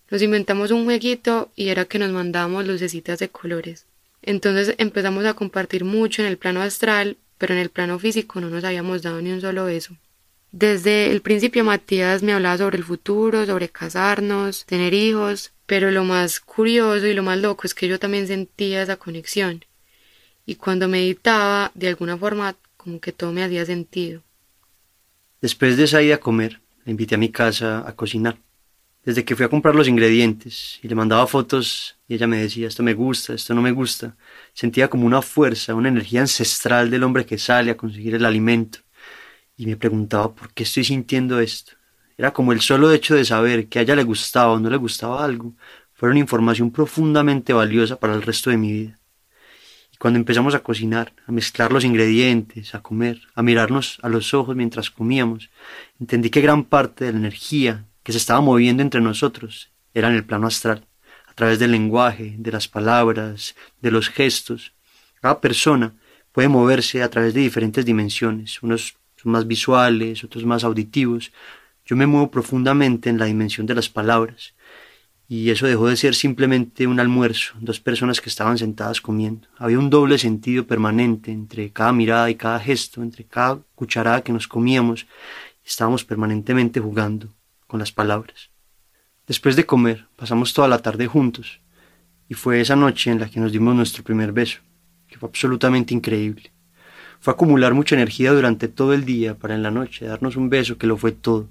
Nos 0.10 0.22
inventamos 0.22 0.72
un 0.72 0.86
jueguito 0.86 1.52
y 1.56 1.70
era 1.70 1.86
que 1.86 2.00
nos 2.00 2.12
mandábamos 2.12 2.68
lucecitas 2.68 3.20
de 3.20 3.30
colores. 3.30 3.86
Entonces 4.22 4.76
empezamos 4.78 5.26
a 5.26 5.34
compartir 5.34 5.86
mucho 5.86 6.22
en 6.22 6.28
el 6.28 6.38
plano 6.38 6.62
astral, 6.62 7.18
pero 7.38 7.54
en 7.54 7.60
el 7.60 7.70
plano 7.70 7.98
físico 7.98 8.42
no 8.42 8.50
nos 8.50 8.64
habíamos 8.64 9.02
dado 9.02 9.22
ni 9.22 9.32
un 9.32 9.42
solo 9.42 9.66
beso. 9.66 9.96
Desde 10.52 11.12
el 11.12 11.22
principio 11.22 11.64
Matías 11.64 12.24
me 12.24 12.34
hablaba 12.34 12.58
sobre 12.58 12.78
el 12.78 12.84
futuro, 12.84 13.46
sobre 13.46 13.70
casarnos, 13.70 14.66
tener 14.66 14.94
hijos, 14.94 15.54
pero 15.66 15.92
lo 15.92 16.04
más 16.04 16.42
curioso 16.42 17.08
y 17.08 17.14
lo 17.14 17.24
más 17.24 17.40
loco 17.40 17.66
es 17.66 17.74
que 17.74 17.88
yo 17.88 18.00
también 18.00 18.28
sentía 18.28 18.84
esa 18.84 18.98
conexión. 18.98 19.64
Y 20.46 20.56
cuando 20.56 20.90
meditaba, 20.90 21.72
de 21.74 21.88
alguna 21.88 22.18
forma, 22.18 22.58
como 22.76 23.00
que 23.00 23.14
todo 23.14 23.32
me 23.32 23.44
hacía 23.44 23.66
sentido. 23.66 24.24
Después 25.40 25.78
de 25.78 25.86
esa 25.86 26.02
ida 26.02 26.16
a 26.16 26.20
comer, 26.20 26.60
le 26.84 26.92
invité 26.92 27.16
a 27.16 27.18
mi 27.18 27.30
casa 27.30 27.88
a 27.88 27.96
cocinar. 27.96 28.38
Desde 29.06 29.24
que 29.24 29.36
fui 29.36 29.46
a 29.46 29.50
comprar 29.50 29.74
los 29.74 29.88
ingredientes 29.88 30.80
y 30.84 30.88
le 30.90 30.96
mandaba 30.96 31.26
fotos 31.28 31.96
y 32.08 32.16
ella 32.16 32.28
me 32.28 32.38
decía 32.38 32.68
esto 32.68 32.84
me 32.84 32.94
gusta, 32.94 33.34
esto 33.34 33.56
no 33.56 33.62
me 33.62 33.72
gusta, 33.72 34.16
sentía 34.54 34.90
como 34.90 35.08
una 35.08 35.22
fuerza, 35.22 35.74
una 35.74 35.90
energía 35.90 36.22
ancestral 36.22 36.92
del 36.92 37.04
hombre 37.04 37.26
que 37.26 37.38
sale 37.38 37.72
a 37.72 37.78
conseguir 37.78 38.16
el 38.16 38.26
alimento. 38.26 38.80
Y 39.58 39.66
me 39.66 39.78
preguntaba 39.78 40.34
por 40.34 40.54
qué 40.54 40.64
estoy 40.64 40.84
sintiendo 40.84 41.40
esto. 41.40 41.74
Era 42.18 42.34
como 42.34 42.54
el 42.54 42.62
solo 42.62 42.92
hecho 42.92 43.16
de 43.16 43.26
saber 43.26 43.68
que 43.68 43.80
a 43.80 43.82
ella 43.82 43.96
le 43.96 44.04
gustaba 44.04 44.54
o 44.54 44.60
no 44.60 44.70
le 44.70 44.78
gustaba 44.78 45.24
algo, 45.24 45.56
fuera 45.94 46.12
una 46.12 46.20
información 46.20 46.72
profundamente 46.72 47.54
valiosa 47.54 48.00
para 48.00 48.14
el 48.14 48.22
resto 48.22 48.50
de 48.50 48.58
mi 48.58 48.72
vida. 48.72 49.00
Y 49.94 49.98
cuando 49.98 50.18
empezamos 50.18 50.56
a 50.56 50.60
cocinar, 50.60 51.14
a 51.28 51.32
mezclar 51.32 51.72
los 51.72 51.84
ingredientes, 51.84 52.74
a 52.74 52.82
comer, 52.82 53.22
a 53.36 53.44
mirarnos 53.44 54.00
a 54.02 54.10
los 54.10 54.34
ojos 54.34 54.56
mientras 54.56 54.90
comíamos, 54.90 55.50
entendí 56.00 56.30
que 56.30 56.42
gran 56.42 56.64
parte 56.64 57.06
de 57.06 57.12
la 57.12 57.20
energía 57.20 57.86
que 58.04 58.12
se 58.12 58.18
estaba 58.18 58.42
moviendo 58.42 58.82
entre 58.82 59.02
nosotros 59.02 59.72
era 59.94 60.10
en 60.10 60.16
el 60.16 60.26
plano 60.26 60.48
astral, 60.48 60.88
a 61.28 61.34
través 61.34 61.60
del 61.60 61.72
lenguaje, 61.72 62.36
de 62.38 62.52
las 62.52 62.68
palabras, 62.68 63.56
de 63.82 63.92
los 63.92 64.10
gestos. 64.10 64.74
Cada 65.22 65.40
persona 65.40 65.94
puede 66.32 66.48
moverse 66.48 67.04
a 67.04 67.10
través 67.10 67.34
de 67.34 67.42
diferentes 67.42 67.86
dimensiones, 67.86 68.62
unos 68.64 68.96
son 69.22 69.32
más 69.32 69.48
visuales, 69.48 70.24
otros 70.24 70.46
más 70.46 70.64
auditivos. 70.64 71.32
Yo 71.86 71.96
me 71.96 72.08
muevo 72.08 72.32
profundamente 72.32 73.10
en 73.10 73.18
la 73.18 73.26
dimensión 73.26 73.66
de 73.68 73.76
las 73.76 73.90
palabras, 73.90 74.54
y 75.28 75.50
eso 75.50 75.66
dejó 75.66 75.88
de 75.88 75.96
ser 75.96 76.16
simplemente 76.16 76.88
un 76.88 77.00
almuerzo, 77.00 77.54
dos 77.60 77.80
personas 77.80 78.20
que 78.20 78.30
estaban 78.30 78.58
sentadas 78.58 79.00
comiendo. 79.00 79.48
Había 79.58 79.80
un 79.80 79.90
doble 79.90 80.18
sentido 80.18 80.68
permanente 80.68 81.32
entre 81.32 81.72
cada 81.72 81.94
mirada 81.94 82.30
y 82.30 82.36
cada 82.36 82.60
gesto, 82.60 83.02
entre 83.02 83.24
cada 83.26 83.60
cucharada 83.76 84.24
que 84.24 84.34
nos 84.34 84.48
comíamos, 84.48 85.08
estábamos 85.64 86.04
permanentemente 86.04 86.80
jugando 86.80 87.30
con 87.68 87.80
las 87.80 87.92
palabras. 87.92 88.50
Después 89.28 89.56
de 89.56 89.66
comer, 89.66 90.08
pasamos 90.16 90.54
toda 90.54 90.68
la 90.68 90.80
tarde 90.80 91.08
juntos, 91.08 91.62
y 92.28 92.34
fue 92.34 92.60
esa 92.60 92.76
noche 92.76 93.12
en 93.12 93.20
la 93.20 93.30
que 93.30 93.40
nos 93.40 93.52
dimos 93.52 93.76
nuestro 93.76 94.04
primer 94.04 94.34
beso, 94.34 94.60
que 95.08 95.18
fue 95.18 95.30
absolutamente 95.30 95.94
increíble. 95.94 96.52
Fue 97.22 97.34
acumular 97.34 97.76
mucha 97.76 97.94
energía 97.94 98.32
durante 98.32 98.68
todo 98.68 98.94
el 98.94 99.06
día 99.06 99.36
para 99.36 99.54
en 99.54 99.62
la 99.62 99.70
noche 99.70 100.08
darnos 100.08 100.36
un 100.36 100.50
beso 100.50 100.80
que 100.80 100.88
lo 100.88 100.98
fue 100.98 101.12
todo. 101.12 101.48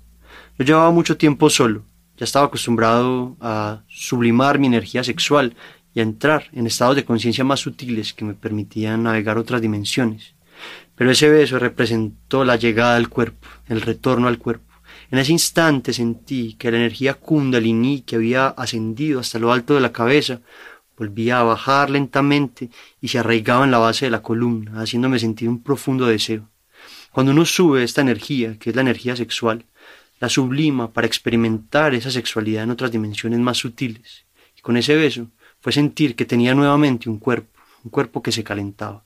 Yo 0.58 0.64
llevaba 0.64 0.90
mucho 0.90 1.16
tiempo 1.16 1.48
solo, 1.48 1.84
ya 2.16 2.24
estaba 2.24 2.46
acostumbrado 2.46 3.36
a 3.40 3.82
sublimar 3.88 4.58
mi 4.58 4.66
energía 4.66 5.04
sexual 5.04 5.54
y 5.94 6.00
a 6.00 6.02
entrar 6.02 6.46
en 6.52 6.66
estados 6.66 6.96
de 6.96 7.04
conciencia 7.04 7.44
más 7.44 7.60
sutiles 7.60 8.12
que 8.12 8.24
me 8.24 8.34
permitían 8.34 9.04
navegar 9.04 9.38
otras 9.38 9.62
dimensiones. 9.62 10.34
Pero 10.96 11.12
ese 11.12 11.30
beso 11.30 11.56
representó 11.60 12.44
la 12.44 12.56
llegada 12.56 12.96
al 12.96 13.08
cuerpo, 13.08 13.46
el 13.68 13.80
retorno 13.80 14.26
al 14.26 14.38
cuerpo. 14.38 14.74
En 15.12 15.20
ese 15.20 15.30
instante 15.30 15.92
sentí 15.92 16.54
que 16.54 16.72
la 16.72 16.78
energía 16.78 17.14
kundalini 17.14 18.00
que 18.00 18.16
había 18.16 18.48
ascendido 18.48 19.20
hasta 19.20 19.38
lo 19.38 19.52
alto 19.52 19.74
de 19.74 19.80
la 19.80 19.92
cabeza 19.92 20.40
volvía 21.00 21.40
a 21.40 21.44
bajar 21.44 21.88
lentamente 21.88 22.68
y 23.00 23.08
se 23.08 23.18
arraigaba 23.18 23.64
en 23.64 23.70
la 23.70 23.78
base 23.78 24.04
de 24.04 24.10
la 24.10 24.20
columna, 24.20 24.82
haciéndome 24.82 25.18
sentir 25.18 25.48
un 25.48 25.62
profundo 25.62 26.04
deseo. 26.04 26.46
Cuando 27.10 27.32
uno 27.32 27.46
sube 27.46 27.82
esta 27.82 28.02
energía, 28.02 28.58
que 28.58 28.68
es 28.68 28.76
la 28.76 28.82
energía 28.82 29.16
sexual, 29.16 29.64
la 30.20 30.28
sublima 30.28 30.92
para 30.92 31.06
experimentar 31.06 31.94
esa 31.94 32.10
sexualidad 32.10 32.64
en 32.64 32.72
otras 32.72 32.92
dimensiones 32.92 33.40
más 33.40 33.56
sutiles. 33.56 34.26
Y 34.58 34.60
con 34.60 34.76
ese 34.76 34.94
beso 34.94 35.28
fue 35.62 35.72
sentir 35.72 36.14
que 36.14 36.26
tenía 36.26 36.54
nuevamente 36.54 37.08
un 37.08 37.18
cuerpo, 37.18 37.58
un 37.82 37.90
cuerpo 37.90 38.22
que 38.22 38.30
se 38.30 38.44
calentaba. 38.44 39.02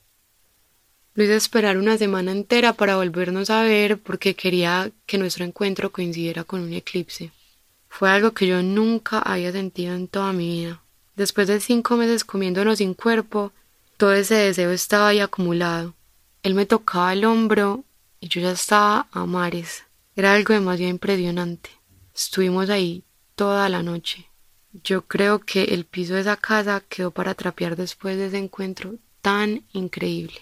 Lo 1.13 1.23
hice 1.23 1.37
esperar 1.37 1.77
una 1.77 1.97
semana 1.97 2.33
entera 2.33 2.73
para 2.73 2.97
volvernos 2.97 3.49
a 3.49 3.63
ver 3.63 3.99
porque 3.99 4.35
quería 4.35 4.91
que 5.05 5.17
nuestro 5.17 5.45
encuentro 5.45 5.93
coincidiera 5.93 6.43
con 6.43 6.59
un 6.59 6.73
eclipse. 6.73 7.31
Fue 7.87 8.09
algo 8.09 8.33
que 8.33 8.47
yo 8.47 8.61
nunca 8.61 9.19
había 9.19 9.53
sentido 9.53 9.95
en 9.95 10.09
toda 10.09 10.33
mi 10.33 10.49
vida. 10.49 10.81
Después 11.15 11.47
de 11.47 11.59
cinco 11.59 11.95
meses 11.95 12.25
comiéndonos 12.25 12.79
sin 12.79 12.93
cuerpo, 12.93 13.53
todo 13.97 14.13
ese 14.13 14.35
deseo 14.35 14.71
estaba 14.71 15.09
ahí 15.09 15.19
acumulado. 15.19 15.95
Él 16.43 16.53
me 16.53 16.65
tocaba 16.65 17.13
el 17.13 17.25
hombro 17.25 17.85
y 18.19 18.27
yo 18.27 18.41
ya 18.41 18.51
estaba 18.51 19.07
a 19.11 19.25
mares. 19.25 19.83
Era 20.15 20.33
algo 20.33 20.53
demasiado 20.53 20.89
impresionante. 20.89 21.69
Estuvimos 22.13 22.69
ahí 22.69 23.03
toda 23.35 23.69
la 23.69 23.81
noche. 23.81 24.29
Yo 24.83 25.03
creo 25.03 25.39
que 25.39 25.63
el 25.63 25.85
piso 25.85 26.15
de 26.15 26.21
esa 26.21 26.35
casa 26.35 26.83
quedó 26.87 27.11
para 27.11 27.33
trapear 27.33 27.75
después 27.75 28.17
de 28.17 28.27
ese 28.27 28.37
encuentro 28.37 28.95
tan 29.21 29.63
increíble. 29.71 30.41